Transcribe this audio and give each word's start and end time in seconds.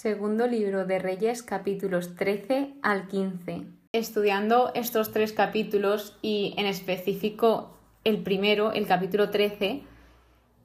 Segundo 0.00 0.46
libro 0.46 0.86
de 0.86 1.00
Reyes 1.00 1.42
capítulos 1.42 2.14
13 2.14 2.74
al 2.82 3.08
15. 3.08 3.64
Estudiando 3.90 4.70
estos 4.76 5.10
tres 5.10 5.32
capítulos 5.32 6.16
y 6.22 6.54
en 6.56 6.66
específico 6.66 7.76
el 8.04 8.22
primero, 8.22 8.70
el 8.70 8.86
capítulo 8.86 9.30
13, 9.30 9.82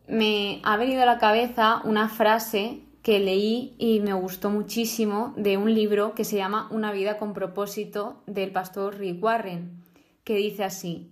me 0.07 0.61
ha 0.63 0.77
venido 0.77 1.01
a 1.01 1.07
la 1.07 1.17
cabeza 1.17 1.81
una 1.83 2.09
frase 2.09 2.81
que 3.01 3.19
leí 3.19 3.73
y 3.79 4.01
me 4.01 4.13
gustó 4.13 4.51
muchísimo 4.51 5.33
de 5.35 5.57
un 5.57 5.73
libro 5.73 6.13
que 6.13 6.25
se 6.25 6.37
llama 6.37 6.67
Una 6.69 6.91
vida 6.91 7.17
con 7.17 7.33
propósito 7.33 8.21
del 8.27 8.51
pastor 8.51 8.99
Rick 8.99 9.23
Warren, 9.23 9.81
que 10.23 10.35
dice 10.35 10.63
así, 10.63 11.09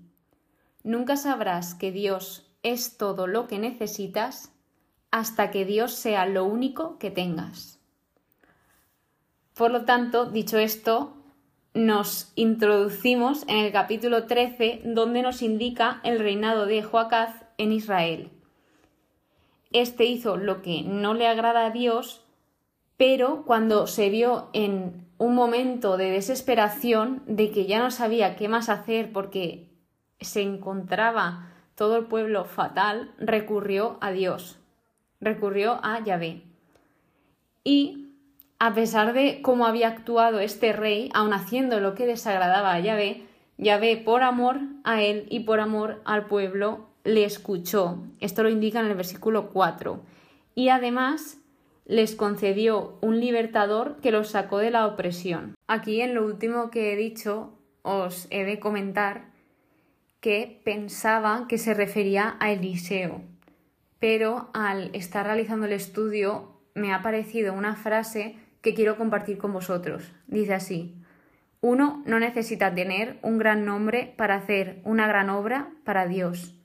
Nunca 0.83 1.17
sabrás 1.17 1.73
que 1.73 1.91
Dios 1.91 2.53
es 2.61 2.97
todo 2.97 3.25
lo 3.25 3.47
que 3.47 3.57
necesitas 3.57 4.51
hasta 5.09 5.49
que 5.49 5.65
Dios 5.65 5.95
sea 5.95 6.27
lo 6.27 6.45
único 6.45 6.99
que 6.99 7.09
tengas. 7.09 7.80
Por 9.55 9.71
lo 9.71 9.85
tanto, 9.85 10.25
dicho 10.25 10.57
esto, 10.57 11.13
nos 11.73 12.31
introducimos 12.35 13.43
en 13.47 13.57
el 13.57 13.71
capítulo 13.71 14.25
13 14.25 14.81
donde 14.85 15.21
nos 15.21 15.41
indica 15.41 16.01
el 16.03 16.19
reinado 16.19 16.65
de 16.65 16.83
Joacaz 16.83 17.45
en 17.57 17.71
Israel. 17.71 18.29
Este 19.71 20.05
hizo 20.05 20.35
lo 20.37 20.61
que 20.61 20.83
no 20.83 21.13
le 21.13 21.27
agrada 21.27 21.65
a 21.65 21.71
Dios, 21.71 22.25
pero 22.97 23.43
cuando 23.45 23.87
se 23.87 24.09
vio 24.09 24.49
en 24.53 25.07
un 25.17 25.35
momento 25.35 25.97
de 25.97 26.11
desesperación, 26.11 27.23
de 27.25 27.51
que 27.51 27.65
ya 27.65 27.79
no 27.79 27.91
sabía 27.91 28.35
qué 28.35 28.47
más 28.47 28.69
hacer 28.69 29.13
porque 29.13 29.69
se 30.19 30.41
encontraba 30.41 31.51
todo 31.75 31.97
el 31.97 32.05
pueblo 32.05 32.43
fatal, 32.45 33.13
recurrió 33.17 33.97
a 34.01 34.11
Dios, 34.11 34.59
recurrió 35.19 35.79
a 35.83 36.03
Yahvé. 36.03 36.43
Y 37.63 38.10
a 38.63 38.75
pesar 38.75 39.13
de 39.13 39.41
cómo 39.41 39.65
había 39.65 39.87
actuado 39.87 40.39
este 40.39 40.71
rey, 40.71 41.09
aun 41.15 41.33
haciendo 41.33 41.79
lo 41.79 41.95
que 41.95 42.05
desagradaba 42.05 42.75
a 42.75 42.79
Yahvé, 42.79 43.23
Yahvé 43.57 43.97
por 43.97 44.21
amor 44.21 44.59
a 44.83 45.01
él 45.01 45.25
y 45.31 45.39
por 45.39 45.59
amor 45.59 45.99
al 46.05 46.27
pueblo 46.27 46.85
le 47.03 47.25
escuchó. 47.25 48.03
Esto 48.19 48.43
lo 48.43 48.49
indica 48.49 48.79
en 48.79 48.85
el 48.85 48.93
versículo 48.93 49.49
4. 49.49 50.03
Y 50.53 50.69
además 50.69 51.39
les 51.85 52.13
concedió 52.13 52.99
un 53.01 53.19
libertador 53.19 53.95
que 53.99 54.11
los 54.11 54.27
sacó 54.29 54.59
de 54.59 54.69
la 54.69 54.85
opresión. 54.85 55.55
Aquí 55.65 55.99
en 56.01 56.13
lo 56.13 56.23
último 56.23 56.69
que 56.69 56.93
he 56.93 56.95
dicho 56.95 57.57
os 57.81 58.27
he 58.29 58.45
de 58.45 58.59
comentar 58.59 59.31
que 60.19 60.61
pensaba 60.63 61.47
que 61.49 61.57
se 61.57 61.73
refería 61.73 62.37
a 62.39 62.51
Eliseo, 62.51 63.23
pero 63.97 64.51
al 64.53 64.93
estar 64.93 65.25
realizando 65.25 65.65
el 65.65 65.73
estudio 65.73 66.59
me 66.75 66.93
ha 66.93 67.01
parecido 67.01 67.55
una 67.55 67.75
frase 67.75 68.35
que 68.61 68.73
quiero 68.73 68.97
compartir 68.97 69.37
con 69.37 69.53
vosotros. 69.53 70.11
Dice 70.27 70.53
así, 70.53 70.95
uno 71.61 72.01
no 72.05 72.19
necesita 72.19 72.73
tener 72.73 73.19
un 73.21 73.37
gran 73.37 73.65
nombre 73.65 74.13
para 74.17 74.35
hacer 74.35 74.81
una 74.83 75.07
gran 75.07 75.29
obra 75.29 75.69
para 75.83 76.07
Dios. 76.07 76.55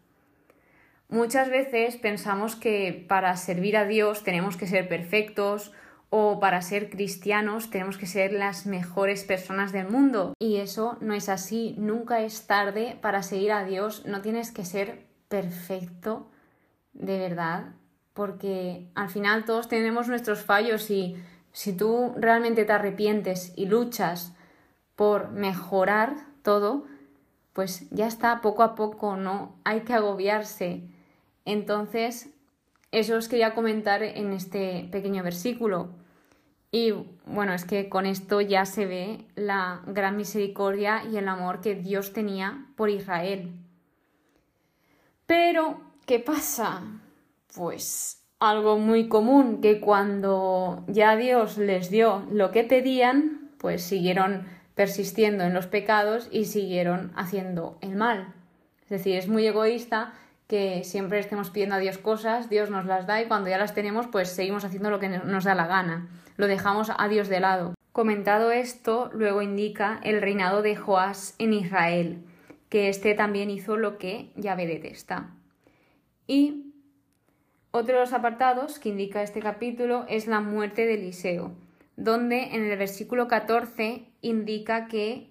Muchas 1.09 1.51
veces 1.51 1.97
pensamos 1.97 2.57
que 2.57 3.05
para 3.09 3.37
servir 3.37 3.77
a 3.77 3.87
Dios 3.87 4.25
tenemos 4.25 4.57
que 4.57 4.67
ser 4.67 4.89
perfectos 4.89 5.73
o 6.11 6.41
para 6.41 6.63
ser 6.63 6.89
cristianos 6.91 7.71
tenemos 7.71 7.99
que 7.99 8.07
ser 8.07 8.33
las 8.33 8.67
mejores 8.67 9.25
personas 9.25 9.73
del 9.73 9.89
mundo. 9.89 10.35
Y 10.39 10.57
eso 10.57 10.97
no 11.01 11.15
es 11.15 11.29
así, 11.29 11.75
nunca 11.79 12.21
es 12.23 12.47
tarde 12.47 12.97
para 13.01 13.23
seguir 13.23 13.53
a 13.53 13.65
Dios, 13.65 14.05
no 14.07 14.21
tienes 14.21 14.51
que 14.51 14.65
ser 14.65 15.07
perfecto 15.29 16.31
de 16.93 17.19
verdad, 17.19 17.75
porque 18.15 18.89
al 18.95 19.11
final 19.11 19.45
todos 19.45 19.69
tenemos 19.69 20.09
nuestros 20.09 20.43
fallos 20.43 20.91
y 20.91 21.17
si 21.57 21.73
tú 21.73 22.13
realmente 22.19 22.67
te 22.67 22.73
arrepientes 22.73 23.55
y 23.57 23.65
luchas 23.65 24.35
por 24.95 25.31
mejorar 25.31 26.15
todo, 26.43 26.85
pues 27.55 27.89
ya 27.89 28.07
está, 28.07 28.43
poco 28.43 28.63
a 28.63 28.75
poco, 28.75 29.17
no 29.17 29.57
hay 29.65 29.81
que 29.81 29.95
agobiarse. 29.95 30.83
Entonces, 31.47 32.29
eso 32.93 33.17
os 33.17 33.29
quería 33.29 33.55
comentar 33.55 34.03
en 34.03 34.35
este 34.35 34.87
pequeño 34.93 35.23
versículo. 35.23 35.89
Y 36.71 36.93
bueno, 37.25 37.55
es 37.55 37.65
que 37.65 37.89
con 37.89 38.05
esto 38.05 38.43
ya 38.43 38.67
se 38.67 38.85
ve 38.85 39.25
la 39.35 39.81
gran 39.87 40.19
misericordia 40.19 41.05
y 41.11 41.17
el 41.17 41.27
amor 41.27 41.63
que 41.63 41.75
Dios 41.75 42.13
tenía 42.13 42.67
por 42.77 42.91
Israel. 42.91 43.51
Pero, 45.25 45.81
¿qué 46.05 46.19
pasa? 46.19 46.83
Pues 47.55 48.26
algo 48.39 48.79
muy 48.79 49.09
común, 49.09 49.61
que 49.61 49.81
cuando 49.81 50.85
ya 50.89 51.17
Dios 51.17 51.59
les 51.59 51.91
dio 51.91 52.25
lo 52.31 52.51
que 52.51 52.65
pedían, 52.65 53.51
pues 53.59 53.83
siguieron 53.83 54.47
persistiendo 54.75 55.45
en 55.45 55.55
los 55.55 55.67
pecados 55.67 56.29
y 56.31 56.45
siguieron 56.45 57.13
haciendo 57.17 57.79
el 57.81 57.97
mal. 57.97 58.35
Es 58.85 58.91
decir, 58.91 59.17
es 59.17 59.27
muy 59.27 59.47
egoísta 59.47 60.13
que 60.47 60.85
siempre 60.85 61.19
estemos 61.19 61.51
pidiendo 61.51 61.75
a 61.75 61.79
Dios 61.79 61.99
cosas, 61.99 62.49
Dios 62.49 62.71
nos 62.71 62.85
las 62.85 63.07
da 63.07 63.21
y 63.21 63.27
cuando 63.27 63.49
ya 63.51 63.59
las 63.59 63.75
tenemos, 63.75 64.07
pues 64.07 64.29
seguimos 64.29 64.65
haciendo 64.65 64.91
lo 64.91 65.01
que 65.01 65.09
nos 65.09 65.45
da 65.45 65.55
la 65.55 65.67
gana. 65.67 66.09
Lo 66.37 66.47
dejamos 66.47 66.93
a 66.97 67.09
Dios 67.09 67.29
de 67.29 67.41
lado. 67.41 67.75
Comentado 67.93 68.53
esto, 68.53 69.11
luego 69.15 69.41
indica 69.41 69.99
el 70.05 70.21
reinado 70.21 70.61
de 70.61 70.77
Joás 70.77 71.35
en 71.39 71.55
Israel, 71.55 72.23
que 72.69 72.91
éste 72.91 73.15
también 73.15 73.51
hizo 73.51 73.79
lo 73.79 73.97
que 73.97 74.31
Yahvé 74.37 74.67
detesta. 74.67 75.31
Y 76.27 76.66
otro 77.77 77.95
de 77.95 78.01
los 78.01 78.13
apartados 78.15 78.79
que 78.79 78.89
indica 78.89 79.23
este 79.23 79.41
capítulo 79.41 80.07
es 80.09 80.27
la 80.27 80.41
muerte 80.41 80.87
de 80.87 80.95
Eliseo, 80.95 81.53
donde 81.97 82.55
en 82.55 82.65
el 82.65 82.79
versículo 82.79 83.29
14 83.29 84.07
indica 84.23 84.89
que 84.89 85.31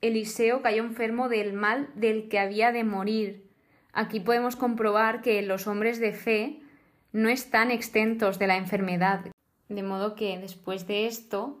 Eliseo 0.00 0.62
cayó 0.62 0.82
enfermo 0.82 1.28
del 1.28 1.52
mal 1.52 1.90
del 1.94 2.28
que 2.28 2.38
había 2.38 2.72
de 2.72 2.84
morir. 2.84 3.50
Aquí 3.92 4.18
podemos 4.18 4.56
comprobar 4.56 5.20
que 5.20 5.42
los 5.42 5.66
hombres 5.66 6.00
de 6.00 6.12
fe 6.12 6.60
no 7.12 7.28
están 7.28 7.70
exentos 7.70 8.38
de 8.38 8.46
la 8.46 8.56
enfermedad. 8.56 9.26
De 9.68 9.82
modo 9.82 10.14
que 10.14 10.38
después 10.38 10.86
de 10.86 11.06
esto 11.06 11.60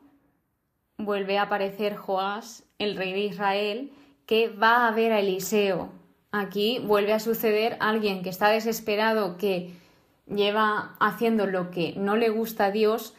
vuelve 0.96 1.36
a 1.38 1.42
aparecer 1.42 1.96
Joás, 1.96 2.64
el 2.78 2.96
rey 2.96 3.12
de 3.12 3.20
Israel, 3.20 3.92
que 4.26 4.48
va 4.48 4.88
a 4.88 4.92
ver 4.92 5.12
a 5.12 5.20
Eliseo. 5.20 5.90
Aquí 6.32 6.80
vuelve 6.80 7.12
a 7.12 7.20
suceder 7.20 7.76
alguien 7.78 8.22
que 8.22 8.30
está 8.30 8.48
desesperado, 8.48 9.36
que 9.36 9.83
lleva 10.26 10.96
haciendo 11.00 11.46
lo 11.46 11.70
que 11.70 11.94
no 11.96 12.16
le 12.16 12.30
gusta 12.30 12.66
a 12.66 12.70
Dios, 12.70 13.14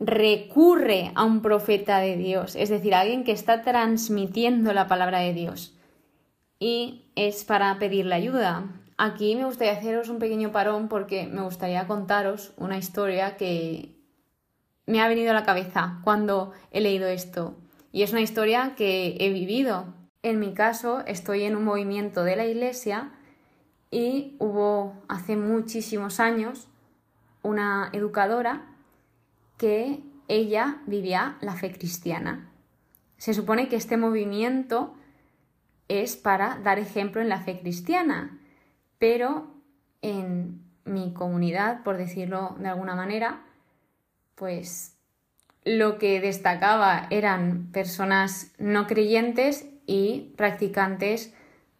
recurre 0.00 1.12
a 1.14 1.24
un 1.24 1.40
profeta 1.40 1.98
de 1.98 2.16
Dios, 2.16 2.56
es 2.56 2.68
decir, 2.68 2.94
a 2.94 3.00
alguien 3.00 3.24
que 3.24 3.32
está 3.32 3.62
transmitiendo 3.62 4.72
la 4.72 4.86
palabra 4.86 5.20
de 5.20 5.32
Dios. 5.32 5.76
Y 6.58 7.10
es 7.14 7.44
para 7.44 7.78
pedirle 7.78 8.14
ayuda. 8.14 8.64
Aquí 8.96 9.34
me 9.36 9.44
gustaría 9.44 9.72
haceros 9.72 10.08
un 10.08 10.18
pequeño 10.18 10.52
parón 10.52 10.88
porque 10.88 11.26
me 11.26 11.42
gustaría 11.42 11.86
contaros 11.86 12.52
una 12.56 12.78
historia 12.78 13.36
que 13.36 13.94
me 14.86 15.00
ha 15.00 15.08
venido 15.08 15.30
a 15.30 15.34
la 15.34 15.44
cabeza 15.44 16.00
cuando 16.04 16.52
he 16.70 16.80
leído 16.80 17.08
esto. 17.08 17.56
Y 17.92 18.02
es 18.02 18.12
una 18.12 18.20
historia 18.20 18.74
que 18.76 19.16
he 19.20 19.30
vivido. 19.30 19.86
En 20.22 20.40
mi 20.40 20.54
caso, 20.54 21.02
estoy 21.06 21.44
en 21.44 21.56
un 21.56 21.64
movimiento 21.64 22.24
de 22.24 22.36
la 22.36 22.46
iglesia 22.46 23.12
y 23.94 24.34
hubo 24.40 25.04
hace 25.06 25.36
muchísimos 25.36 26.18
años 26.18 26.68
una 27.42 27.90
educadora 27.92 28.66
que 29.56 30.02
ella 30.26 30.78
vivía 30.86 31.36
la 31.40 31.54
fe 31.54 31.70
cristiana. 31.70 32.50
Se 33.18 33.34
supone 33.34 33.68
que 33.68 33.76
este 33.76 33.96
movimiento 33.96 34.96
es 35.86 36.16
para 36.16 36.58
dar 36.58 36.80
ejemplo 36.80 37.20
en 37.20 37.28
la 37.28 37.42
fe 37.42 37.60
cristiana, 37.60 38.40
pero 38.98 39.54
en 40.02 40.60
mi 40.84 41.12
comunidad, 41.12 41.84
por 41.84 41.96
decirlo 41.96 42.56
de 42.58 42.70
alguna 42.70 42.96
manera, 42.96 43.44
pues 44.34 44.98
lo 45.64 45.98
que 45.98 46.20
destacaba 46.20 47.06
eran 47.10 47.70
personas 47.70 48.50
no 48.58 48.88
creyentes 48.88 49.68
y 49.86 50.34
practicantes 50.36 51.32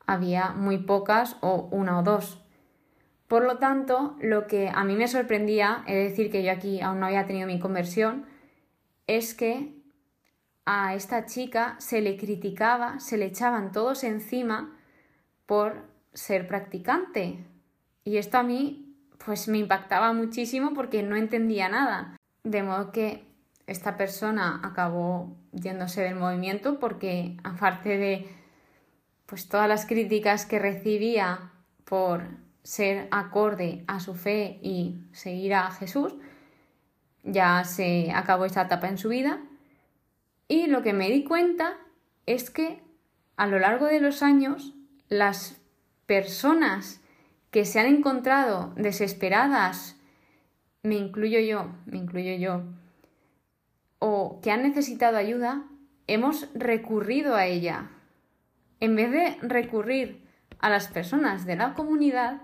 había 0.06 0.50
muy 0.50 0.78
pocas 0.78 1.36
o 1.40 1.68
una 1.70 1.98
o 1.98 2.02
dos. 2.02 2.40
Por 3.28 3.44
lo 3.44 3.58
tanto, 3.58 4.16
lo 4.20 4.46
que 4.46 4.70
a 4.72 4.84
mí 4.84 4.96
me 4.96 5.08
sorprendía, 5.08 5.82
es 5.86 6.10
decir, 6.10 6.30
que 6.30 6.42
yo 6.42 6.52
aquí 6.52 6.80
aún 6.80 7.00
no 7.00 7.06
había 7.06 7.26
tenido 7.26 7.46
mi 7.46 7.58
conversión, 7.58 8.26
es 9.06 9.34
que 9.34 9.74
a 10.66 10.94
esta 10.94 11.26
chica 11.26 11.76
se 11.78 12.00
le 12.00 12.16
criticaba, 12.16 13.00
se 13.00 13.16
le 13.16 13.26
echaban 13.26 13.72
todos 13.72 14.04
encima 14.04 14.76
por 15.46 15.84
ser 16.12 16.46
practicante. 16.46 17.38
Y 18.04 18.18
esto 18.18 18.38
a 18.38 18.42
mí 18.42 18.96
pues 19.24 19.48
me 19.48 19.58
impactaba 19.58 20.12
muchísimo 20.12 20.72
porque 20.74 21.02
no 21.02 21.16
entendía 21.16 21.68
nada. 21.68 22.16
De 22.42 22.62
modo 22.62 22.92
que 22.92 23.24
esta 23.66 23.96
persona 23.96 24.60
acabó 24.62 25.34
yéndose 25.52 26.02
del 26.02 26.16
movimiento 26.16 26.78
porque 26.78 27.36
aparte 27.42 27.96
de 27.96 28.28
pues 29.26 29.48
todas 29.48 29.68
las 29.68 29.86
críticas 29.86 30.46
que 30.46 30.58
recibía 30.58 31.52
por 31.84 32.24
ser 32.62 33.08
acorde 33.10 33.84
a 33.86 34.00
su 34.00 34.14
fe 34.14 34.58
y 34.62 35.00
seguir 35.12 35.54
a 35.54 35.70
Jesús, 35.70 36.14
ya 37.22 37.64
se 37.64 38.10
acabó 38.12 38.44
esta 38.44 38.62
etapa 38.62 38.88
en 38.88 38.98
su 38.98 39.08
vida. 39.08 39.40
Y 40.48 40.66
lo 40.66 40.82
que 40.82 40.92
me 40.92 41.10
di 41.10 41.24
cuenta 41.24 41.76
es 42.26 42.50
que 42.50 42.82
a 43.36 43.46
lo 43.46 43.58
largo 43.58 43.86
de 43.86 44.00
los 44.00 44.22
años 44.22 44.74
las 45.08 45.60
personas 46.06 47.00
que 47.50 47.64
se 47.64 47.80
han 47.80 47.86
encontrado 47.86 48.72
desesperadas, 48.76 49.96
me 50.82 50.96
incluyo 50.96 51.40
yo, 51.40 51.72
me 51.86 51.98
incluyo 51.98 52.34
yo, 52.36 52.62
o 53.98 54.40
que 54.42 54.50
han 54.50 54.62
necesitado 54.62 55.16
ayuda, 55.16 55.64
hemos 56.06 56.48
recurrido 56.54 57.36
a 57.36 57.46
ella. 57.46 57.90
En 58.84 58.96
vez 58.96 59.10
de 59.10 59.38
recurrir 59.40 60.20
a 60.58 60.68
las 60.68 60.88
personas 60.88 61.46
de 61.46 61.56
la 61.56 61.72
comunidad, 61.72 62.42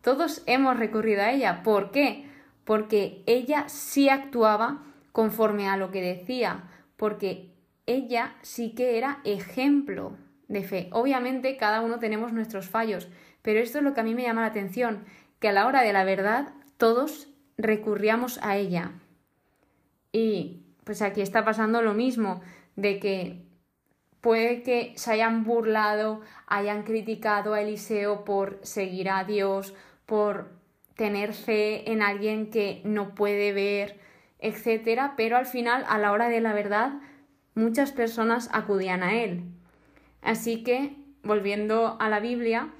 todos 0.00 0.42
hemos 0.46 0.76
recurrido 0.76 1.22
a 1.22 1.30
ella. 1.30 1.62
¿Por 1.62 1.92
qué? 1.92 2.28
Porque 2.64 3.22
ella 3.26 3.68
sí 3.68 4.08
actuaba 4.08 4.82
conforme 5.12 5.68
a 5.68 5.76
lo 5.76 5.92
que 5.92 6.02
decía, 6.02 6.64
porque 6.96 7.52
ella 7.86 8.34
sí 8.42 8.74
que 8.74 8.98
era 8.98 9.20
ejemplo 9.22 10.16
de 10.48 10.64
fe. 10.64 10.88
Obviamente 10.90 11.56
cada 11.56 11.82
uno 11.82 12.00
tenemos 12.00 12.32
nuestros 12.32 12.68
fallos, 12.68 13.08
pero 13.42 13.60
esto 13.60 13.78
es 13.78 13.84
lo 13.84 13.94
que 13.94 14.00
a 14.00 14.04
mí 14.04 14.16
me 14.16 14.24
llama 14.24 14.40
la 14.40 14.48
atención, 14.48 15.04
que 15.38 15.50
a 15.50 15.52
la 15.52 15.68
hora 15.68 15.82
de 15.82 15.92
la 15.92 16.02
verdad 16.02 16.48
todos 16.78 17.28
recurríamos 17.58 18.40
a 18.42 18.56
ella. 18.56 18.90
Y 20.10 20.64
pues 20.82 21.00
aquí 21.00 21.20
está 21.20 21.44
pasando 21.44 21.80
lo 21.80 21.94
mismo, 21.94 22.40
de 22.74 22.98
que 22.98 23.46
puede 24.26 24.64
que 24.64 24.92
se 24.96 25.12
hayan 25.12 25.44
burlado, 25.44 26.20
hayan 26.48 26.82
criticado 26.82 27.54
a 27.54 27.60
Eliseo 27.60 28.24
por 28.24 28.58
seguir 28.64 29.08
a 29.08 29.22
Dios, 29.22 29.72
por 30.04 30.50
tener 30.96 31.32
fe 31.32 31.92
en 31.92 32.02
alguien 32.02 32.50
que 32.50 32.82
no 32.84 33.14
puede 33.14 33.52
ver, 33.52 34.00
etcétera, 34.40 35.14
pero 35.16 35.36
al 35.36 35.46
final, 35.46 35.84
a 35.88 35.96
la 35.98 36.10
hora 36.10 36.28
de 36.28 36.40
la 36.40 36.54
verdad, 36.54 36.94
muchas 37.54 37.92
personas 37.92 38.50
acudían 38.52 39.04
a 39.04 39.14
él. 39.14 39.44
Así 40.22 40.64
que, 40.64 40.96
volviendo 41.22 41.96
a 42.00 42.08
la 42.08 42.18
Biblia, 42.18 42.70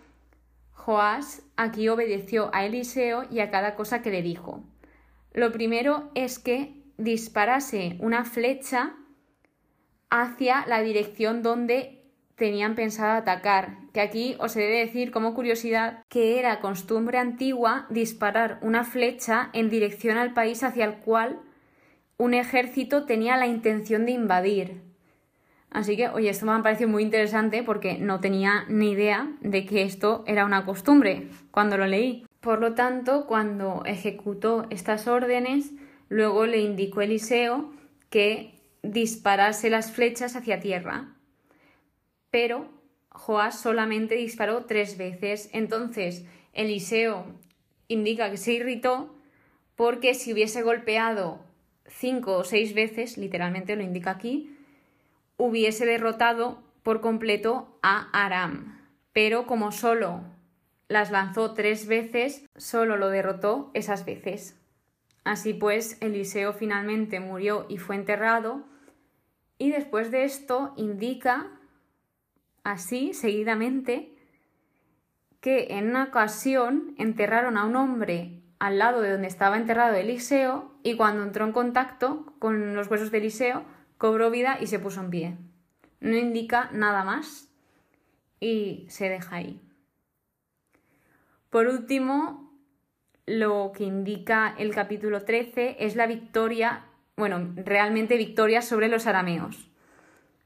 Joás 0.72 1.44
aquí 1.56 1.88
obedeció 1.88 2.50
a 2.54 2.66
Eliseo 2.66 3.22
y 3.30 3.38
a 3.38 3.52
cada 3.52 3.76
cosa 3.76 4.02
que 4.02 4.10
le 4.10 4.22
dijo. 4.22 4.64
Lo 5.32 5.52
primero 5.52 6.10
es 6.16 6.40
que 6.40 6.74
disparase 6.96 7.98
una 8.00 8.24
flecha 8.24 8.96
hacia 10.10 10.64
la 10.66 10.80
dirección 10.80 11.42
donde 11.42 11.96
tenían 12.36 12.74
pensado 12.74 13.14
atacar, 13.14 13.78
que 13.92 14.00
aquí 14.00 14.36
os 14.38 14.56
he 14.56 14.60
de 14.60 14.78
decir 14.78 15.10
como 15.10 15.34
curiosidad 15.34 16.04
que 16.08 16.38
era 16.38 16.60
costumbre 16.60 17.18
antigua 17.18 17.86
disparar 17.88 18.58
una 18.62 18.84
flecha 18.84 19.50
en 19.52 19.70
dirección 19.70 20.18
al 20.18 20.34
país 20.34 20.62
hacia 20.62 20.84
el 20.84 20.96
cual 20.96 21.40
un 22.18 22.34
ejército 22.34 23.04
tenía 23.04 23.36
la 23.36 23.46
intención 23.46 24.06
de 24.06 24.12
invadir. 24.12 24.82
Así 25.70 25.96
que, 25.96 26.08
oye, 26.08 26.30
esto 26.30 26.46
me 26.46 26.52
ha 26.52 26.62
parecido 26.62 26.88
muy 26.88 27.02
interesante 27.02 27.62
porque 27.62 27.98
no 27.98 28.20
tenía 28.20 28.64
ni 28.68 28.92
idea 28.92 29.32
de 29.40 29.66
que 29.66 29.82
esto 29.82 30.24
era 30.26 30.44
una 30.44 30.64
costumbre 30.64 31.28
cuando 31.50 31.76
lo 31.76 31.86
leí. 31.86 32.24
Por 32.40 32.60
lo 32.60 32.74
tanto, 32.74 33.26
cuando 33.26 33.82
ejecutó 33.84 34.66
estas 34.70 35.08
órdenes, 35.08 35.72
luego 36.08 36.46
le 36.46 36.58
indicó 36.58 37.02
Eliseo 37.02 37.72
que 38.08 38.55
disparase 38.82 39.70
las 39.70 39.92
flechas 39.92 40.36
hacia 40.36 40.60
tierra. 40.60 41.14
Pero 42.30 42.68
Joás 43.10 43.60
solamente 43.60 44.14
disparó 44.14 44.64
tres 44.64 44.98
veces. 44.98 45.48
Entonces 45.52 46.24
Eliseo 46.52 47.26
indica 47.88 48.30
que 48.30 48.36
se 48.36 48.54
irritó 48.54 49.14
porque 49.74 50.14
si 50.14 50.32
hubiese 50.32 50.62
golpeado 50.62 51.40
cinco 51.86 52.36
o 52.38 52.44
seis 52.44 52.74
veces, 52.74 53.18
literalmente 53.18 53.76
lo 53.76 53.82
indica 53.82 54.10
aquí, 54.10 54.56
hubiese 55.36 55.86
derrotado 55.86 56.62
por 56.82 57.00
completo 57.00 57.78
a 57.82 58.08
Aram. 58.12 58.80
Pero 59.12 59.46
como 59.46 59.72
solo 59.72 60.22
las 60.88 61.10
lanzó 61.10 61.54
tres 61.54 61.86
veces, 61.86 62.44
solo 62.56 62.96
lo 62.96 63.08
derrotó 63.08 63.70
esas 63.74 64.04
veces. 64.04 64.56
Así 65.26 65.54
pues, 65.54 65.98
Eliseo 66.00 66.52
finalmente 66.52 67.18
murió 67.18 67.66
y 67.68 67.78
fue 67.78 67.96
enterrado 67.96 68.62
y 69.58 69.72
después 69.72 70.12
de 70.12 70.22
esto 70.22 70.72
indica 70.76 71.50
así 72.62 73.12
seguidamente 73.12 74.16
que 75.40 75.66
en 75.70 75.88
una 75.90 76.04
ocasión 76.04 76.94
enterraron 76.96 77.56
a 77.56 77.64
un 77.64 77.74
hombre 77.74 78.40
al 78.60 78.78
lado 78.78 79.00
de 79.00 79.10
donde 79.10 79.26
estaba 79.26 79.56
enterrado 79.56 79.96
Eliseo 79.96 80.78
y 80.84 80.94
cuando 80.94 81.24
entró 81.24 81.44
en 81.44 81.52
contacto 81.52 82.32
con 82.38 82.76
los 82.76 82.88
huesos 82.88 83.10
de 83.10 83.18
Eliseo 83.18 83.64
cobró 83.98 84.30
vida 84.30 84.58
y 84.60 84.68
se 84.68 84.78
puso 84.78 85.00
en 85.00 85.10
pie. 85.10 85.36
No 85.98 86.14
indica 86.14 86.70
nada 86.72 87.02
más 87.02 87.48
y 88.38 88.86
se 88.90 89.08
deja 89.08 89.34
ahí. 89.34 89.60
Por 91.50 91.66
último, 91.66 92.45
lo 93.26 93.72
que 93.74 93.84
indica 93.84 94.54
el 94.56 94.72
capítulo 94.72 95.22
13 95.22 95.76
es 95.80 95.96
la 95.96 96.06
victoria 96.06 96.84
bueno, 97.16 97.50
realmente 97.56 98.18
victoria 98.18 98.60
sobre 98.60 98.88
los 98.88 99.06
arameos, 99.06 99.70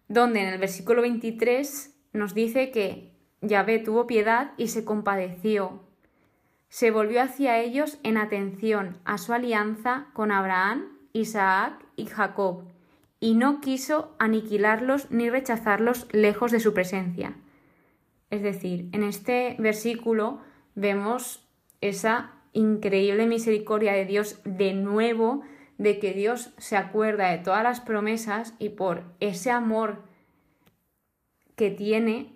donde 0.08 0.40
en 0.40 0.48
el 0.48 0.58
versículo 0.58 1.02
23 1.02 1.94
nos 2.12 2.32
dice 2.32 2.70
que 2.70 3.12
Yahvé 3.40 3.80
tuvo 3.80 4.06
piedad 4.06 4.52
y 4.56 4.68
se 4.68 4.84
compadeció. 4.84 5.82
Se 6.68 6.92
volvió 6.92 7.22
hacia 7.22 7.58
ellos 7.58 7.98
en 8.04 8.16
atención 8.16 8.98
a 9.04 9.18
su 9.18 9.32
alianza 9.32 10.06
con 10.12 10.30
Abraham, 10.30 10.84
Isaac 11.12 11.84
y 11.96 12.06
Jacob, 12.06 12.64
y 13.18 13.34
no 13.34 13.60
quiso 13.60 14.14
aniquilarlos 14.20 15.10
ni 15.10 15.28
rechazarlos 15.28 16.06
lejos 16.12 16.52
de 16.52 16.60
su 16.60 16.72
presencia. 16.72 17.34
Es 18.30 18.42
decir, 18.42 18.88
en 18.92 19.02
este 19.02 19.56
versículo 19.58 20.40
vemos 20.76 21.44
esa 21.80 22.39
increíble 22.52 23.26
misericordia 23.26 23.92
de 23.92 24.04
Dios 24.06 24.40
de 24.44 24.72
nuevo 24.72 25.42
de 25.78 25.98
que 25.98 26.12
Dios 26.12 26.52
se 26.58 26.76
acuerda 26.76 27.30
de 27.30 27.38
todas 27.38 27.62
las 27.62 27.80
promesas 27.80 28.54
y 28.58 28.70
por 28.70 29.04
ese 29.18 29.50
amor 29.50 30.02
que 31.56 31.70
tiene 31.70 32.34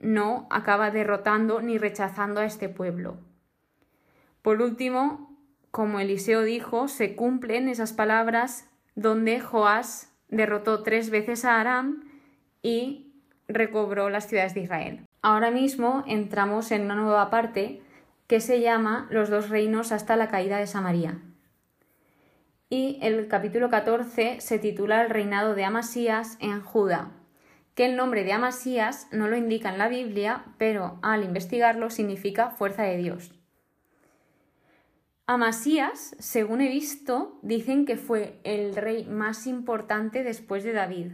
no 0.00 0.46
acaba 0.50 0.90
derrotando 0.90 1.60
ni 1.60 1.78
rechazando 1.78 2.40
a 2.40 2.46
este 2.46 2.68
pueblo. 2.68 3.18
Por 4.42 4.62
último, 4.62 5.36
como 5.70 6.00
Eliseo 6.00 6.42
dijo, 6.42 6.88
se 6.88 7.14
cumplen 7.14 7.68
esas 7.68 7.92
palabras 7.92 8.68
donde 8.94 9.40
Joás 9.40 10.12
derrotó 10.28 10.82
tres 10.82 11.10
veces 11.10 11.44
a 11.44 11.60
Aram 11.60 12.04
y 12.62 13.12
recobró 13.46 14.10
las 14.10 14.26
ciudades 14.26 14.54
de 14.54 14.62
Israel. 14.62 15.06
Ahora 15.22 15.50
mismo 15.50 16.02
entramos 16.06 16.70
en 16.70 16.82
una 16.82 16.94
nueva 16.94 17.30
parte 17.30 17.82
que 18.30 18.40
se 18.40 18.60
llama 18.60 19.08
los 19.10 19.28
dos 19.28 19.48
reinos 19.48 19.90
hasta 19.90 20.14
la 20.14 20.28
caída 20.28 20.58
de 20.58 20.68
Samaria 20.68 21.18
y 22.68 23.00
el 23.02 23.26
capítulo 23.26 23.68
14 23.68 24.40
se 24.40 24.60
titula 24.60 25.02
El 25.02 25.10
reinado 25.10 25.56
de 25.56 25.64
Amasías 25.64 26.36
en 26.38 26.62
Judá, 26.62 27.10
que 27.74 27.86
el 27.86 27.96
nombre 27.96 28.22
de 28.22 28.32
Amasías 28.32 29.08
no 29.10 29.26
lo 29.26 29.36
indica 29.36 29.68
en 29.70 29.78
la 29.78 29.88
Biblia, 29.88 30.44
pero 30.58 31.00
al 31.02 31.24
investigarlo 31.24 31.90
significa 31.90 32.50
fuerza 32.50 32.84
de 32.84 32.98
Dios. 32.98 33.34
Amasías, 35.26 36.14
según 36.20 36.60
he 36.60 36.68
visto, 36.68 37.40
dicen 37.42 37.84
que 37.84 37.96
fue 37.96 38.38
el 38.44 38.76
rey 38.76 39.06
más 39.06 39.48
importante 39.48 40.22
después 40.22 40.62
de 40.62 40.72
David. 40.72 41.10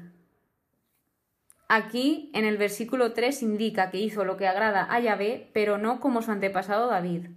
Aquí, 1.68 2.30
en 2.32 2.44
el 2.44 2.58
versículo 2.58 3.12
3, 3.12 3.42
indica 3.42 3.90
que 3.90 3.98
hizo 3.98 4.24
lo 4.24 4.36
que 4.36 4.46
agrada 4.46 4.86
a 4.88 5.00
Yahvé, 5.00 5.50
pero 5.52 5.78
no 5.78 6.00
como 6.00 6.22
su 6.22 6.30
antepasado 6.30 6.86
David, 6.86 7.28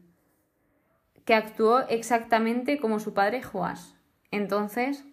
que 1.25 1.33
actuó 1.33 1.79
exactamente 1.87 2.79
como 2.79 2.99
su 2.99 3.13
padre 3.13 3.41
Joás. 3.41 3.95
Entonces, 4.29 5.03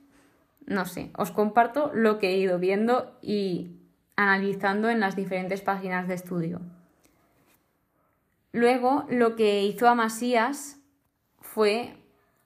no 0.66 0.85
sé, 0.85 1.11
os 1.16 1.30
comparto 1.30 1.90
lo 1.94 2.18
que 2.18 2.30
he 2.30 2.37
ido 2.37 2.58
viendo 2.58 3.16
y 3.23 3.76
analizando 4.16 4.90
en 4.90 5.00
las 5.00 5.16
diferentes 5.16 5.62
páginas 5.62 6.08
de 6.08 6.14
estudio. 6.14 6.61
Luego, 8.52 9.06
lo 9.08 9.37
que 9.37 9.62
hizo 9.64 9.88
Amasías 9.88 10.78
fue 11.40 11.96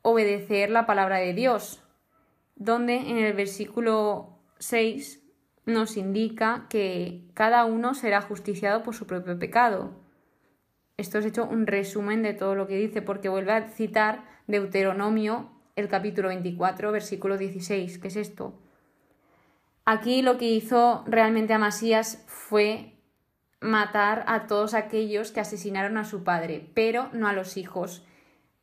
obedecer 0.02 0.70
la 0.70 0.86
palabra 0.86 1.18
de 1.18 1.34
Dios, 1.34 1.82
donde 2.56 2.96
en 2.96 3.18
el 3.18 3.32
versículo 3.32 4.38
6 4.58 5.19
nos 5.70 5.96
indica 5.96 6.66
que 6.68 7.22
cada 7.34 7.64
uno 7.64 7.94
será 7.94 8.20
justiciado 8.20 8.82
por 8.82 8.94
su 8.94 9.06
propio 9.06 9.38
pecado. 9.38 9.92
Esto 10.96 11.18
es 11.18 11.24
hecho 11.24 11.46
un 11.46 11.66
resumen 11.66 12.22
de 12.22 12.34
todo 12.34 12.54
lo 12.54 12.66
que 12.66 12.76
dice, 12.76 13.00
porque 13.00 13.28
vuelve 13.28 13.52
a 13.52 13.68
citar 13.68 14.24
Deuteronomio 14.46 15.50
el 15.76 15.88
capítulo 15.88 16.28
24, 16.28 16.92
versículo 16.92 17.38
16, 17.38 17.98
que 17.98 18.08
es 18.08 18.16
esto. 18.16 18.54
Aquí 19.84 20.22
lo 20.22 20.36
que 20.36 20.50
hizo 20.50 21.04
realmente 21.06 21.54
Amasías 21.54 22.22
fue 22.26 22.94
matar 23.60 24.24
a 24.26 24.46
todos 24.46 24.74
aquellos 24.74 25.32
que 25.32 25.40
asesinaron 25.40 25.96
a 25.96 26.04
su 26.04 26.22
padre, 26.22 26.70
pero 26.74 27.08
no 27.12 27.28
a 27.28 27.32
los 27.32 27.56
hijos. 27.56 28.06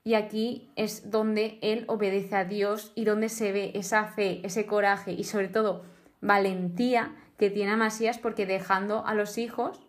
y 0.04 0.14
aquí 0.14 0.72
es 0.78 1.12
donde 1.12 1.60
él 1.62 1.84
obedece 1.88 2.34
a 2.38 2.46
Dios 2.46 2.94
y 2.96 3.04
donde 3.04 3.28
se 3.28 3.52
ve 3.52 3.72
esa 3.76 4.06
fe, 4.06 4.40
ese 4.46 4.66
coraje 4.66 5.12
y 5.12 5.26
sobre 5.26 5.50
todo 5.50 5.84
valentía 6.22 7.16
que 7.38 7.50
tiene 7.50 7.74
Amasías 7.74 8.18
porque 8.18 8.46
dejando 8.46 9.06
a 9.06 9.14
los 9.14 9.38
hijos 9.38 9.88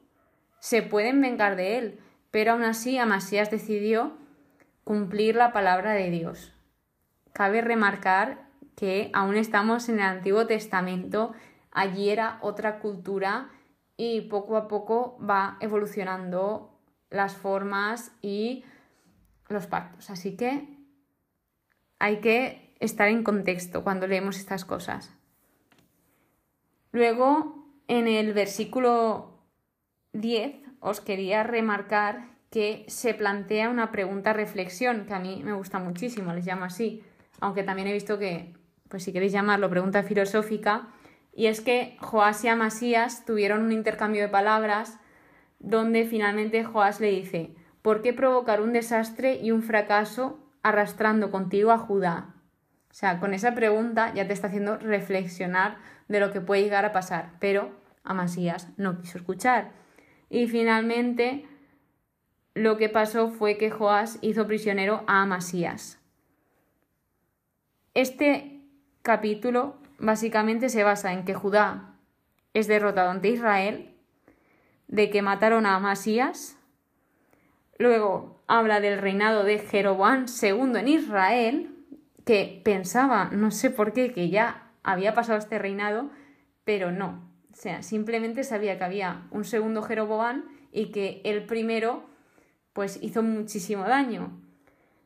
se 0.61 0.83
pueden 0.83 1.21
vengar 1.21 1.57
de 1.57 1.79
él, 1.79 2.01
pero 2.31 2.53
aún 2.53 2.63
así 2.63 2.99
Amasías 2.99 3.51
decidió 3.51 4.17
cumplir 4.85 5.37
la 5.37 5.53
palabra 5.53 5.93
de 5.93 6.11
Dios. 6.11 6.53
Cabe 7.33 7.61
remarcar 7.61 8.49
que 8.75 9.11
aún 9.13 9.37
estamos 9.37 9.89
en 9.89 9.97
el 9.97 10.07
Antiguo 10.07 10.47
Testamento, 10.47 11.33
allí 11.71 12.11
era 12.11 12.39
otra 12.43 12.79
cultura 12.81 13.51
y 13.97 14.23
poco 14.23 14.57
a 14.57 14.69
poco 14.69 15.19
va 15.19 15.57
evolucionando 15.61 16.79
las 17.11 17.35
formas 17.37 18.13
y 18.23 18.65
los 19.49 19.67
pactos. 19.67 20.11
Así 20.11 20.37
que 20.37 20.69
hay 21.99 22.21
que 22.21 22.77
estar 22.81 23.09
en 23.09 23.25
contexto 23.25 23.83
cuando 23.83 24.07
leemos 24.07 24.39
estas 24.39 24.65
cosas. 24.65 25.18
Luego, 26.93 27.67
en 27.87 28.09
el 28.09 28.33
versículo 28.33 29.39
10, 30.13 30.57
os 30.81 31.01
quería 31.01 31.43
remarcar 31.43 32.29
que 32.51 32.85
se 32.89 33.15
plantea 33.15 33.69
una 33.69 33.91
pregunta 33.91 34.33
reflexión, 34.33 35.05
que 35.07 35.15
a 35.15 35.19
mí 35.19 35.43
me 35.45 35.53
gusta 35.53 35.79
muchísimo, 35.79 36.33
les 36.33 36.47
llamo 36.47 36.65
así, 36.65 37.03
aunque 37.41 37.63
también 37.63 37.89
he 37.89 37.93
visto 37.93 38.19
que, 38.19 38.55
pues 38.89 39.03
si 39.03 39.13
queréis 39.13 39.33
llamarlo 39.33 39.69
pregunta 39.69 40.03
filosófica, 40.03 40.89
y 41.35 41.47
es 41.47 41.61
que 41.61 41.97
Joás 42.01 42.43
y 42.45 42.49
Amasías 42.49 43.25
tuvieron 43.25 43.63
un 43.63 43.73
intercambio 43.73 44.23
de 44.23 44.29
palabras 44.29 44.99
donde 45.59 46.05
finalmente 46.05 46.65
Joás 46.65 47.01
le 47.01 47.11
dice, 47.11 47.55
¿por 47.83 48.03
qué 48.03 48.13
provocar 48.13 48.61
un 48.61 48.73
desastre 48.73 49.39
y 49.41 49.51
un 49.51 49.63
fracaso 49.63 50.39
arrastrando 50.63 51.31
contigo 51.31 51.71
a 51.71 51.79
Judá? 51.79 52.35
O 52.91 52.95
sea, 52.95 53.21
con 53.21 53.35
esa 53.35 53.55
pregunta 53.55 54.13
ya 54.15 54.27
te 54.27 54.33
está 54.33 54.49
haciendo 54.49 54.77
reflexionar 54.79 55.79
de 56.09 56.21
lo 56.21 56.33
que 56.33 56.41
puede 56.41 56.63
llegar 56.63 56.85
a 56.85 56.93
pasar, 56.93 57.33
pero 57.39 57.71
Amasías 58.03 58.69
no 58.77 58.99
quiso 59.01 59.19
escuchar. 59.19 59.71
Y 60.31 60.47
finalmente 60.49 61.47
lo 62.55 62.77
que 62.77 62.89
pasó 62.89 63.31
fue 63.31 63.57
que 63.57 63.71
Joás 63.71 64.19
hizo 64.21 64.47
prisionero 64.47 65.05
a 65.07 65.23
Amasías. 65.23 65.99
Este 67.95 68.63
capítulo 69.03 69.77
básicamente 69.99 70.69
se 70.69 70.85
basa 70.85 71.13
en 71.13 71.25
que 71.25 71.35
Judá 71.35 71.95
es 72.55 72.67
derrotado 72.67 73.11
ante 73.11 73.29
Israel, 73.29 73.95
de 74.89 75.11
que 75.11 75.23
mataron 75.23 75.67
a 75.67 75.77
Amasías, 75.77 76.57
luego 77.79 78.43
habla 78.47 78.81
del 78.81 78.99
reinado 78.99 79.45
de 79.45 79.59
Jeroboam 79.59 80.27
II 80.43 80.79
en 80.79 80.89
Israel, 80.89 81.78
que 82.29 82.61
pensaba, 82.63 83.31
no 83.33 83.51
sé 83.51 83.71
por 83.71 83.95
qué, 83.95 84.13
que 84.13 84.29
ya 84.29 84.71
había 84.83 85.15
pasado 85.15 85.39
este 85.39 85.59
reinado, 85.59 86.11
pero 86.65 86.93
no. 86.93 87.27
O 87.51 87.57
sea, 87.57 87.83
simplemente 87.83 88.45
sabía 88.45 88.77
que 88.77 88.85
había 88.85 89.27
un 89.31 89.47
segundo 89.47 89.81
Jeroboam 89.81 90.45
y 90.71 90.91
que 90.91 91.23
el 91.25 91.47
primero 91.47 92.05
pues 92.75 93.03
hizo 93.03 93.23
muchísimo 93.23 93.85
daño. 93.85 94.39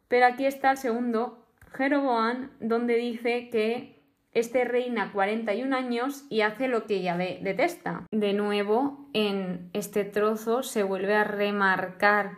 Pero 0.09 0.27
aquí 0.27 0.47
está 0.47 0.73
el 0.73 0.79
segundo 0.79 1.47
Jeroboam 1.73 2.51
donde 2.59 2.97
dice 2.97 3.51
que 3.51 4.03
este 4.33 4.65
reina 4.65 5.13
41 5.13 5.77
años 5.77 6.25
y 6.29 6.41
hace 6.41 6.67
lo 6.67 6.87
que 6.87 7.03
Yahvé 7.03 7.39
detesta. 7.41 8.05
De 8.11 8.33
nuevo, 8.33 9.09
en 9.13 9.71
este 9.75 10.05
trozo 10.05 10.65
se 10.65 10.83
vuelve 10.83 11.15
a 11.15 11.23
remarcar 11.23 12.33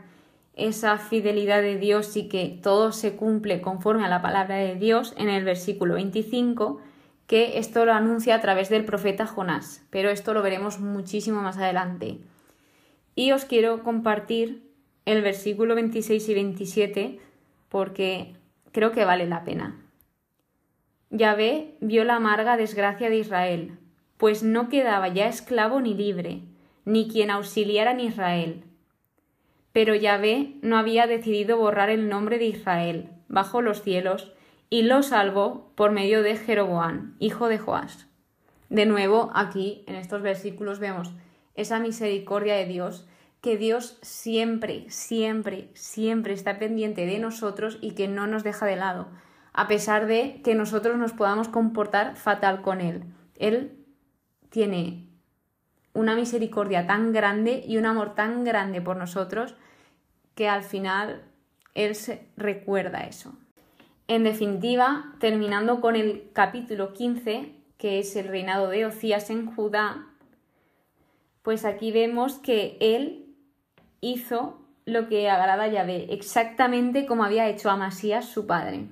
esa 0.56 0.98
fidelidad 0.98 1.62
de 1.62 1.78
Dios 1.78 2.16
y 2.16 2.28
que 2.28 2.58
todo 2.62 2.92
se 2.92 3.16
cumple 3.16 3.60
conforme 3.60 4.04
a 4.04 4.08
la 4.08 4.22
palabra 4.22 4.56
de 4.56 4.76
Dios 4.76 5.14
en 5.16 5.28
el 5.28 5.44
versículo 5.44 5.94
25, 5.94 6.80
que 7.26 7.58
esto 7.58 7.84
lo 7.84 7.92
anuncia 7.92 8.34
a 8.34 8.40
través 8.40 8.68
del 8.68 8.84
profeta 8.84 9.26
Jonás, 9.26 9.84
pero 9.90 10.10
esto 10.10 10.32
lo 10.34 10.42
veremos 10.42 10.78
muchísimo 10.78 11.42
más 11.42 11.56
adelante. 11.56 12.18
Y 13.16 13.32
os 13.32 13.44
quiero 13.44 13.82
compartir 13.82 14.70
el 15.06 15.22
versículo 15.22 15.74
26 15.74 16.28
y 16.28 16.34
27 16.34 17.18
porque 17.68 18.34
creo 18.72 18.92
que 18.92 19.04
vale 19.04 19.26
la 19.26 19.44
pena. 19.44 19.80
Yahvé 21.10 21.76
vio 21.80 22.04
la 22.04 22.16
amarga 22.16 22.56
desgracia 22.56 23.08
de 23.08 23.18
Israel, 23.18 23.78
pues 24.16 24.42
no 24.42 24.68
quedaba 24.68 25.08
ya 25.08 25.26
esclavo 25.28 25.80
ni 25.80 25.94
libre, 25.94 26.42
ni 26.84 27.08
quien 27.08 27.30
auxiliara 27.30 27.92
en 27.92 28.00
Israel 28.00 28.64
pero 29.74 29.96
Yahvé 29.96 30.54
no 30.62 30.78
había 30.78 31.08
decidido 31.08 31.58
borrar 31.58 31.90
el 31.90 32.08
nombre 32.08 32.38
de 32.38 32.44
Israel 32.44 33.10
bajo 33.26 33.60
los 33.60 33.82
cielos 33.82 34.32
y 34.70 34.82
lo 34.82 35.02
salvó 35.02 35.72
por 35.74 35.90
medio 35.90 36.22
de 36.22 36.36
Jeroboán, 36.36 37.16
hijo 37.18 37.48
de 37.48 37.58
Joás. 37.58 38.06
De 38.68 38.86
nuevo, 38.86 39.32
aquí 39.34 39.82
en 39.88 39.96
estos 39.96 40.22
versículos 40.22 40.78
vemos 40.78 41.12
esa 41.56 41.80
misericordia 41.80 42.54
de 42.54 42.66
Dios, 42.66 43.08
que 43.40 43.56
Dios 43.56 43.98
siempre, 44.00 44.88
siempre, 44.90 45.70
siempre 45.74 46.34
está 46.34 46.60
pendiente 46.60 47.04
de 47.04 47.18
nosotros 47.18 47.78
y 47.80 47.94
que 47.94 48.06
no 48.06 48.28
nos 48.28 48.44
deja 48.44 48.66
de 48.66 48.76
lado, 48.76 49.08
a 49.52 49.66
pesar 49.66 50.06
de 50.06 50.40
que 50.44 50.54
nosotros 50.54 50.98
nos 50.98 51.12
podamos 51.12 51.48
comportar 51.48 52.14
fatal 52.14 52.62
con 52.62 52.80
Él. 52.80 53.02
Él 53.40 53.72
tiene 54.50 55.08
una 55.94 56.14
misericordia 56.14 56.86
tan 56.86 57.12
grande 57.12 57.64
y 57.66 57.78
un 57.78 57.86
amor 57.86 58.14
tan 58.14 58.44
grande 58.44 58.82
por 58.82 58.96
nosotros 58.96 59.54
que 60.34 60.48
al 60.48 60.62
final 60.62 61.22
Él 61.74 61.94
se 61.94 62.26
recuerda 62.36 63.00
eso. 63.00 63.32
En 64.06 64.24
definitiva, 64.24 65.14
terminando 65.18 65.80
con 65.80 65.96
el 65.96 66.28
capítulo 66.32 66.92
15, 66.92 67.54
que 67.78 68.00
es 68.00 68.14
el 68.16 68.28
reinado 68.28 68.68
de 68.68 68.84
Ocías 68.84 69.30
en 69.30 69.46
Judá, 69.46 70.06
pues 71.42 71.64
aquí 71.64 71.92
vemos 71.92 72.34
que 72.34 72.76
Él 72.80 73.34
hizo 74.00 74.60
lo 74.84 75.08
que 75.08 75.30
agrada 75.30 75.64
a 75.64 75.68
Yahvé, 75.68 76.12
exactamente 76.12 77.06
como 77.06 77.24
había 77.24 77.48
hecho 77.48 77.70
Amasías 77.70 78.26
su 78.28 78.46
padre. 78.46 78.88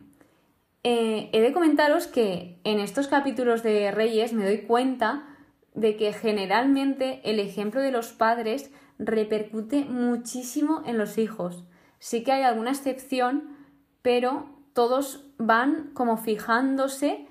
Eh, 0.85 1.28
he 1.32 1.40
de 1.40 1.52
comentaros 1.52 2.06
que 2.06 2.59
en 2.64 2.80
estos 2.80 3.09
capítulos 3.09 3.62
de 3.62 3.90
Reyes 3.90 4.32
me 4.32 4.44
doy 4.44 4.62
cuenta 4.62 5.31
de 5.74 5.96
que 5.96 6.12
generalmente 6.12 7.20
el 7.24 7.40
ejemplo 7.40 7.80
de 7.80 7.90
los 7.90 8.12
padres 8.12 8.70
repercute 8.98 9.84
muchísimo 9.84 10.82
en 10.86 10.98
los 10.98 11.18
hijos. 11.18 11.64
Sí 11.98 12.22
que 12.24 12.32
hay 12.32 12.42
alguna 12.42 12.70
excepción, 12.70 13.56
pero 14.02 14.46
todos 14.72 15.24
van 15.38 15.90
como 15.94 16.16
fijándose 16.16 17.26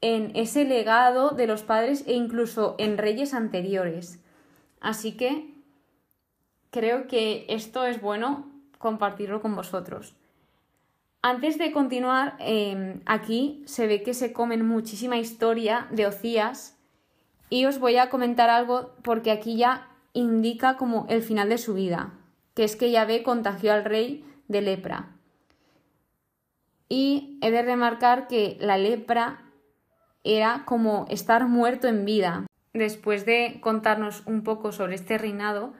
en 0.00 0.34
ese 0.34 0.64
legado 0.64 1.30
de 1.30 1.46
los 1.46 1.62
padres 1.62 2.04
e 2.06 2.14
incluso 2.14 2.74
en 2.78 2.98
reyes 2.98 3.34
anteriores. 3.34 4.22
Así 4.80 5.16
que 5.16 5.54
creo 6.70 7.06
que 7.06 7.46
esto 7.48 7.86
es 7.86 8.00
bueno 8.00 8.50
compartirlo 8.78 9.40
con 9.40 9.54
vosotros. 9.54 10.16
Antes 11.22 11.56
de 11.56 11.70
continuar, 11.70 12.34
em, 12.40 13.00
aquí 13.06 13.62
se 13.64 13.86
ve 13.86 14.02
que 14.02 14.12
se 14.12 14.32
comen 14.32 14.66
muchísima 14.66 15.18
historia 15.18 15.86
de 15.92 16.06
Ocías 16.06 16.76
y 17.52 17.66
os 17.66 17.78
voy 17.78 17.98
a 17.98 18.08
comentar 18.08 18.48
algo 18.48 18.94
porque 19.02 19.30
aquí 19.30 19.58
ya 19.58 19.86
indica 20.14 20.78
como 20.78 21.04
el 21.10 21.22
final 21.22 21.50
de 21.50 21.58
su 21.58 21.74
vida, 21.74 22.14
que 22.54 22.64
es 22.64 22.76
que 22.76 22.90
Yahvé 22.90 23.22
contagió 23.22 23.74
al 23.74 23.84
rey 23.84 24.24
de 24.48 24.62
lepra. 24.62 25.10
Y 26.88 27.38
he 27.42 27.50
de 27.50 27.60
remarcar 27.60 28.26
que 28.26 28.56
la 28.58 28.78
lepra 28.78 29.42
era 30.24 30.62
como 30.64 31.04
estar 31.10 31.46
muerto 31.46 31.88
en 31.88 32.06
vida. 32.06 32.46
Después 32.72 33.26
de 33.26 33.58
contarnos 33.60 34.22
un 34.24 34.44
poco 34.44 34.72
sobre 34.72 34.94
este 34.94 35.18
reinado, 35.18 35.74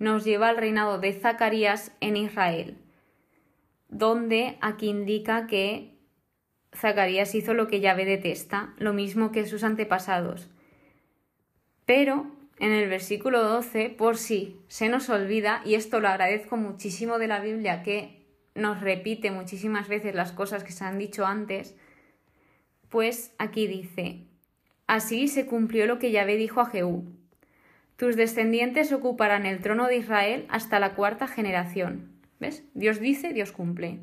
nos 0.00 0.24
lleva 0.24 0.48
al 0.48 0.56
reinado 0.56 0.98
de 0.98 1.12
Zacarías 1.12 1.92
en 2.00 2.16
Israel, 2.16 2.78
donde 3.88 4.58
aquí 4.60 4.88
indica 4.88 5.46
que 5.46 6.00
Zacarías 6.74 7.32
hizo 7.36 7.54
lo 7.54 7.68
que 7.68 7.78
Yahvé 7.78 8.06
detesta, 8.06 8.74
lo 8.78 8.92
mismo 8.92 9.30
que 9.30 9.46
sus 9.46 9.62
antepasados, 9.62 10.51
pero 11.94 12.26
en 12.58 12.72
el 12.72 12.88
versículo 12.88 13.42
12, 13.42 13.90
por 13.90 14.16
si 14.16 14.56
se 14.66 14.88
nos 14.88 15.10
olvida, 15.10 15.60
y 15.66 15.74
esto 15.74 16.00
lo 16.00 16.08
agradezco 16.08 16.56
muchísimo 16.56 17.18
de 17.18 17.26
la 17.26 17.40
Biblia 17.40 17.82
que 17.82 18.24
nos 18.54 18.80
repite 18.80 19.30
muchísimas 19.30 19.88
veces 19.88 20.14
las 20.14 20.32
cosas 20.32 20.64
que 20.64 20.72
se 20.72 20.86
han 20.86 20.96
dicho 20.96 21.26
antes, 21.26 21.76
pues 22.88 23.34
aquí 23.38 23.66
dice, 23.66 24.22
así 24.86 25.28
se 25.28 25.44
cumplió 25.44 25.86
lo 25.86 25.98
que 25.98 26.12
Yahvé 26.12 26.36
dijo 26.36 26.62
a 26.62 26.70
Jehú, 26.70 27.04
tus 27.96 28.16
descendientes 28.16 28.90
ocuparán 28.90 29.44
el 29.44 29.60
trono 29.60 29.86
de 29.86 29.98
Israel 29.98 30.46
hasta 30.48 30.80
la 30.80 30.94
cuarta 30.94 31.28
generación. 31.28 32.10
¿Ves? 32.40 32.64
Dios 32.72 33.00
dice, 33.00 33.34
Dios 33.34 33.52
cumple. 33.52 33.98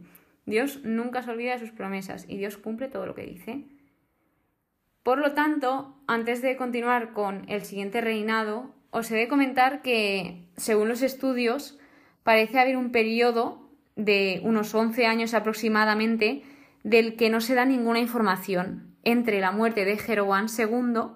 Dios 0.45 0.81
nunca 0.83 1.23
se 1.23 1.31
olvida 1.31 1.53
de 1.53 1.59
sus 1.59 1.71
promesas 1.71 2.25
y 2.27 2.37
Dios 2.37 2.55
cumple 2.57 2.87
todo 2.87 3.07
lo 3.07 3.15
que 3.15 3.25
dice. 3.25 3.63
Por 5.09 5.17
lo 5.17 5.31
tanto, 5.31 5.95
antes 6.05 6.43
de 6.43 6.55
continuar 6.55 7.13
con 7.13 7.49
el 7.49 7.63
siguiente 7.63 7.99
reinado, 7.99 8.75
os 8.91 9.09
he 9.09 9.15
de 9.15 9.27
comentar 9.27 9.81
que, 9.81 10.45
según 10.55 10.87
los 10.87 11.01
estudios, 11.01 11.79
parece 12.21 12.59
haber 12.59 12.77
un 12.77 12.91
periodo 12.91 13.71
de 13.95 14.39
unos 14.43 14.75
11 14.75 15.07
años 15.07 15.33
aproximadamente, 15.33 16.43
del 16.83 17.15
que 17.15 17.31
no 17.31 17.41
se 17.41 17.55
da 17.55 17.65
ninguna 17.65 17.97
información 17.97 18.95
entre 19.01 19.39
la 19.39 19.51
muerte 19.51 19.83
de 19.83 19.97
Jeroboam 19.97 20.45
II 20.45 21.15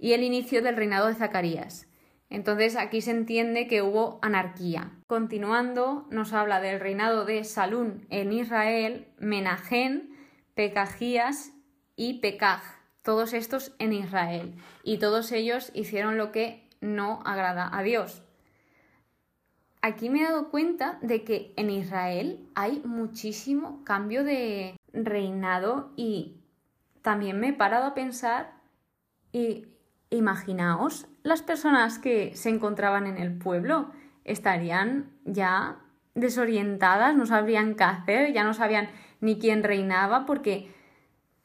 y 0.00 0.12
el 0.14 0.24
inicio 0.24 0.60
del 0.60 0.74
reinado 0.74 1.06
de 1.06 1.14
Zacarías. 1.14 1.86
Entonces 2.30 2.74
aquí 2.74 3.00
se 3.00 3.12
entiende 3.12 3.68
que 3.68 3.82
hubo 3.82 4.18
anarquía. 4.22 4.90
Continuando, 5.06 6.08
nos 6.10 6.32
habla 6.32 6.60
del 6.60 6.80
reinado 6.80 7.24
de 7.24 7.44
Salún 7.44 8.08
en 8.10 8.32
Israel, 8.32 9.06
Menajén, 9.20 10.16
Pecajías 10.56 11.52
y 11.94 12.14
Pecaj, 12.14 12.79
todos 13.02 13.32
estos 13.32 13.72
en 13.78 13.92
Israel. 13.92 14.54
Y 14.82 14.98
todos 14.98 15.32
ellos 15.32 15.70
hicieron 15.74 16.16
lo 16.16 16.32
que 16.32 16.68
no 16.80 17.20
agrada 17.24 17.68
a 17.72 17.82
Dios. 17.82 18.22
Aquí 19.82 20.10
me 20.10 20.20
he 20.20 20.24
dado 20.24 20.50
cuenta 20.50 20.98
de 21.00 21.24
que 21.24 21.54
en 21.56 21.70
Israel 21.70 22.46
hay 22.54 22.82
muchísimo 22.84 23.82
cambio 23.84 24.24
de 24.24 24.76
reinado 24.92 25.90
y 25.96 26.36
también 27.00 27.40
me 27.40 27.48
he 27.48 27.52
parado 27.54 27.86
a 27.86 27.94
pensar 27.94 28.52
y 29.32 29.68
imaginaos 30.10 31.06
las 31.22 31.42
personas 31.42 31.98
que 31.98 32.34
se 32.36 32.50
encontraban 32.50 33.06
en 33.06 33.16
el 33.16 33.38
pueblo 33.38 33.90
estarían 34.24 35.10
ya 35.24 35.78
desorientadas, 36.14 37.16
no 37.16 37.24
sabrían 37.24 37.74
qué 37.74 37.84
hacer, 37.84 38.32
ya 38.32 38.44
no 38.44 38.52
sabían 38.52 38.90
ni 39.20 39.38
quién 39.38 39.62
reinaba 39.62 40.26
porque 40.26 40.74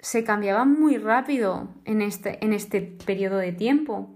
se 0.05 0.23
cambiaba 0.23 0.65
muy 0.65 0.97
rápido 0.97 1.67
en 1.83 2.03
este, 2.03 2.37
en 2.45 2.53
este 2.53 2.79
periodo 2.79 3.37
de 3.37 3.51
tiempo. 3.51 4.11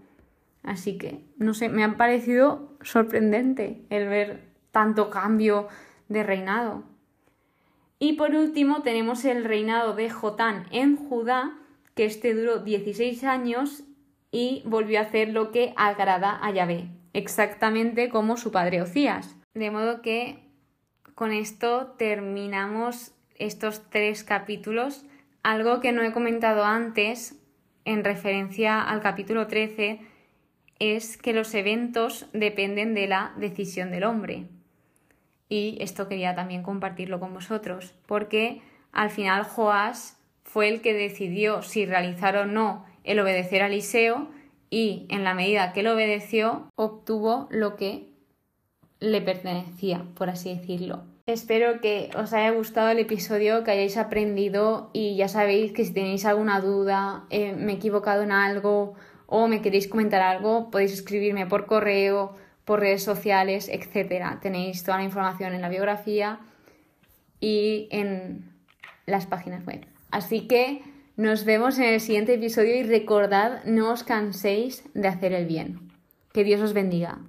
Así 0.61 0.99
que, 0.99 1.25
no 1.37 1.55
sé, 1.55 1.67
me 1.67 1.83
ha 1.83 1.97
parecido 1.97 2.77
sorprendente 2.83 3.87
el 3.89 4.07
ver 4.07 4.51
tanto 4.69 5.09
cambio 5.09 5.67
de 6.07 6.21
reinado. 6.21 6.83
Y 7.97 8.13
por 8.13 8.35
último 8.35 8.83
tenemos 8.83 9.25
el 9.25 9.43
reinado 9.43 9.95
de 9.95 10.11
Jotán 10.11 10.67
en 10.69 10.95
Judá, 10.95 11.57
que 11.95 12.05
este 12.05 12.35
duró 12.35 12.59
16 12.59 13.23
años 13.23 13.83
y 14.29 14.61
volvió 14.67 14.99
a 14.99 15.03
hacer 15.03 15.29
lo 15.29 15.51
que 15.51 15.73
agrada 15.75 16.37
a 16.39 16.51
Yahvé, 16.51 16.91
exactamente 17.13 18.09
como 18.09 18.37
su 18.37 18.51
padre 18.51 18.83
Ocías. 18.83 19.35
De 19.55 19.71
modo 19.71 20.03
que 20.03 20.37
con 21.15 21.31
esto 21.31 21.95
terminamos 21.97 23.11
estos 23.39 23.89
tres 23.89 24.23
capítulos. 24.23 25.03
Algo 25.43 25.79
que 25.79 25.91
no 25.91 26.03
he 26.03 26.11
comentado 26.11 26.65
antes 26.65 27.39
en 27.85 28.03
referencia 28.03 28.81
al 28.81 29.01
capítulo 29.01 29.47
13 29.47 30.01
es 30.79 31.17
que 31.17 31.33
los 31.33 31.53
eventos 31.53 32.27
dependen 32.33 32.93
de 32.93 33.07
la 33.07 33.33
decisión 33.37 33.91
del 33.91 34.03
hombre. 34.03 34.47
Y 35.47 35.77
esto 35.81 36.07
quería 36.07 36.35
también 36.35 36.61
compartirlo 36.61 37.19
con 37.19 37.33
vosotros, 37.33 37.95
porque 38.05 38.61
al 38.91 39.09
final 39.09 39.43
Joás 39.43 40.17
fue 40.43 40.67
el 40.67 40.81
que 40.81 40.93
decidió 40.93 41.61
si 41.61 41.85
realizar 41.85 42.35
o 42.37 42.45
no 42.45 42.85
el 43.03 43.19
obedecer 43.19 43.61
a 43.61 43.67
Eliseo 43.67 44.29
y 44.69 45.05
en 45.09 45.23
la 45.23 45.33
medida 45.33 45.73
que 45.73 45.83
lo 45.83 45.93
obedeció 45.93 46.67
obtuvo 46.75 47.47
lo 47.49 47.75
que 47.75 48.09
le 48.99 49.21
pertenecía, 49.21 50.05
por 50.15 50.29
así 50.29 50.53
decirlo. 50.53 51.03
Espero 51.29 51.79
que 51.79 52.09
os 52.17 52.33
haya 52.33 52.49
gustado 52.49 52.89
el 52.89 52.97
episodio, 52.97 53.63
que 53.63 53.69
hayáis 53.69 53.97
aprendido 53.97 54.89
y 54.93 55.15
ya 55.15 55.27
sabéis 55.27 55.73
que 55.73 55.85
si 55.85 55.93
tenéis 55.93 56.25
alguna 56.25 56.59
duda, 56.59 57.25
eh, 57.29 57.53
me 57.53 57.73
he 57.73 57.75
equivocado 57.75 58.23
en 58.23 58.31
algo 58.31 58.95
o 59.27 59.47
me 59.47 59.61
queréis 59.61 59.87
comentar 59.87 60.23
algo, 60.23 60.71
podéis 60.71 60.91
escribirme 60.91 61.45
por 61.45 61.67
correo, 61.67 62.35
por 62.65 62.79
redes 62.79 63.03
sociales, 63.03 63.69
etc. 63.69 64.39
Tenéis 64.41 64.83
toda 64.83 64.97
la 64.97 65.03
información 65.03 65.53
en 65.53 65.61
la 65.61 65.69
biografía 65.69 66.39
y 67.39 67.87
en 67.91 68.51
las 69.05 69.27
páginas 69.27 69.63
web. 69.67 69.85
Así 70.09 70.47
que 70.47 70.81
nos 71.15 71.45
vemos 71.45 71.77
en 71.77 71.93
el 71.93 71.99
siguiente 71.99 72.33
episodio 72.33 72.75
y 72.75 72.81
recordad, 72.81 73.63
no 73.65 73.91
os 73.91 74.03
canséis 74.03 74.83
de 74.95 75.07
hacer 75.07 75.33
el 75.33 75.45
bien. 75.45 75.91
Que 76.33 76.43
Dios 76.43 76.59
os 76.59 76.73
bendiga. 76.73 77.19